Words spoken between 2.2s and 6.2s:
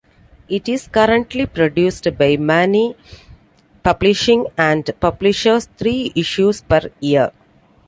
Maney Publishing and publishes three